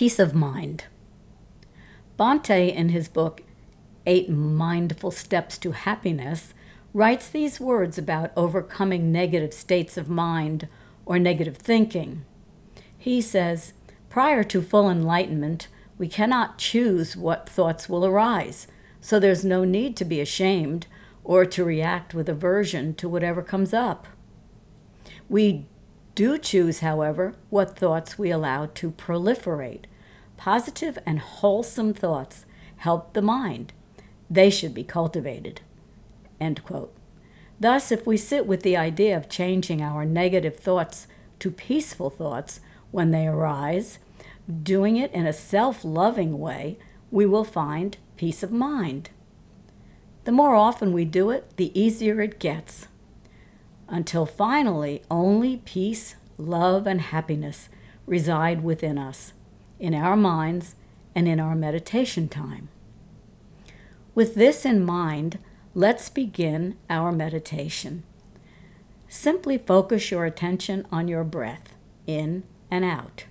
Peace 0.00 0.18
of 0.18 0.34
mind. 0.34 0.84
Bhante, 2.18 2.74
in 2.74 2.88
his 2.88 3.06
book 3.06 3.42
Eight 4.06 4.30
Mindful 4.30 5.10
Steps 5.10 5.58
to 5.58 5.72
Happiness, 5.72 6.54
writes 6.94 7.28
these 7.28 7.60
words 7.60 7.98
about 7.98 8.32
overcoming 8.34 9.12
negative 9.12 9.52
states 9.52 9.98
of 9.98 10.08
mind 10.08 10.68
or 11.04 11.18
negative 11.18 11.58
thinking. 11.58 12.24
He 12.96 13.20
says, 13.20 13.74
Prior 14.08 14.42
to 14.44 14.62
full 14.62 14.88
enlightenment, 14.88 15.68
we 15.98 16.08
cannot 16.08 16.56
choose 16.56 17.14
what 17.14 17.46
thoughts 17.46 17.86
will 17.86 18.06
arise, 18.06 18.68
so 19.02 19.20
there's 19.20 19.44
no 19.44 19.64
need 19.64 19.98
to 19.98 20.06
be 20.06 20.22
ashamed 20.22 20.86
or 21.24 21.44
to 21.44 21.62
react 21.62 22.14
with 22.14 22.26
aversion 22.26 22.94
to 22.94 23.06
whatever 23.06 23.42
comes 23.42 23.74
up. 23.74 24.06
We 25.28 25.66
do 26.20 26.36
choose, 26.36 26.80
however, 26.80 27.32
what 27.48 27.78
thoughts 27.78 28.18
we 28.18 28.30
allow 28.30 28.66
to 28.66 28.90
proliferate. 28.90 29.84
Positive 30.36 30.98
and 31.06 31.18
wholesome 31.18 31.94
thoughts 31.94 32.44
help 32.76 33.14
the 33.14 33.22
mind. 33.22 33.72
They 34.28 34.50
should 34.50 34.74
be 34.74 34.84
cultivated. 34.84 35.62
Thus, 37.58 37.90
if 37.90 38.06
we 38.06 38.18
sit 38.18 38.44
with 38.44 38.62
the 38.62 38.76
idea 38.76 39.16
of 39.16 39.30
changing 39.30 39.80
our 39.80 40.04
negative 40.04 40.58
thoughts 40.58 41.06
to 41.38 41.50
peaceful 41.50 42.10
thoughts 42.10 42.60
when 42.90 43.12
they 43.12 43.26
arise, 43.26 43.98
doing 44.62 44.98
it 44.98 45.10
in 45.12 45.26
a 45.26 45.32
self 45.32 45.82
loving 45.86 46.38
way, 46.38 46.78
we 47.10 47.24
will 47.24 47.44
find 47.44 47.96
peace 48.18 48.42
of 48.42 48.52
mind. 48.52 49.08
The 50.24 50.32
more 50.32 50.54
often 50.54 50.92
we 50.92 51.06
do 51.06 51.30
it, 51.30 51.56
the 51.56 51.72
easier 51.80 52.20
it 52.20 52.38
gets, 52.38 52.88
until 53.88 54.26
finally 54.26 55.02
only 55.10 55.62
peace, 55.64 56.14
love, 56.40 56.86
and 56.86 57.00
happiness 57.00 57.68
reside 58.06 58.64
within 58.64 58.98
us, 58.98 59.32
in 59.78 59.94
our 59.94 60.16
minds, 60.16 60.74
and 61.14 61.28
in 61.28 61.38
our 61.38 61.54
meditation 61.54 62.28
time. 62.28 62.68
With 64.14 64.34
this 64.34 64.64
in 64.64 64.84
mind, 64.84 65.38
let's 65.74 66.08
begin 66.08 66.76
our 66.88 67.12
meditation. 67.12 68.02
Simply 69.08 69.58
focus 69.58 70.10
your 70.10 70.24
attention 70.24 70.86
on 70.90 71.08
your 71.08 71.24
breath, 71.24 71.74
in 72.06 72.44
and 72.70 72.84
out. 72.84 73.24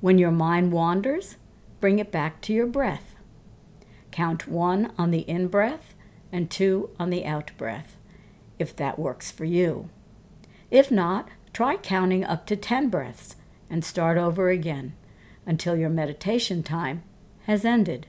When 0.00 0.18
your 0.18 0.30
mind 0.30 0.72
wanders, 0.72 1.36
bring 1.80 1.98
it 1.98 2.10
back 2.10 2.40
to 2.42 2.52
your 2.52 2.66
breath. 2.66 3.14
Count 4.10 4.48
one 4.48 4.92
on 4.98 5.10
the 5.10 5.20
in 5.20 5.48
breath 5.48 5.94
and 6.32 6.50
two 6.50 6.90
on 6.98 7.10
the 7.10 7.24
out 7.24 7.50
breath, 7.56 7.96
if 8.58 8.74
that 8.76 8.98
works 8.98 9.30
for 9.30 9.44
you. 9.44 9.90
If 10.70 10.90
not, 10.90 11.28
try 11.52 11.76
counting 11.76 12.24
up 12.24 12.46
to 12.46 12.56
10 12.56 12.88
breaths 12.88 13.36
and 13.68 13.84
start 13.84 14.18
over 14.18 14.50
again 14.50 14.94
until 15.46 15.76
your 15.76 15.88
meditation 15.88 16.62
time 16.62 17.02
has 17.44 17.64
ended. 17.64 18.06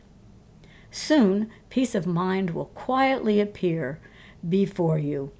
Soon, 0.91 1.49
peace 1.69 1.95
of 1.95 2.05
mind 2.05 2.51
will 2.51 2.65
quietly 2.65 3.39
appear 3.39 3.99
before 4.47 4.97
you. 4.97 5.31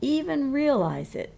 Even 0.00 0.52
realize 0.52 1.14
it. 1.14 1.34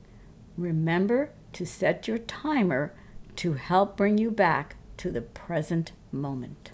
Remember 0.57 1.31
to 1.53 1.65
set 1.65 2.09
your 2.09 2.19
timer 2.19 2.93
to 3.37 3.55
help 3.55 3.97
bring 3.97 4.19
you 4.19 4.31
back 4.31 4.77
to 4.97 5.11
the 5.11 5.23
present 5.23 5.93
moment. 6.13 6.73